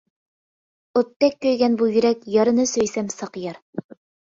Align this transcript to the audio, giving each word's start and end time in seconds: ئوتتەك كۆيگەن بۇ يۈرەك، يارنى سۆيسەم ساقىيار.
ئوتتەك 0.99 1.37
كۆيگەن 1.47 1.77
بۇ 1.83 1.91
يۈرەك، 1.97 2.27
يارنى 2.39 2.67
سۆيسەم 2.73 3.15
ساقىيار. 3.19 3.63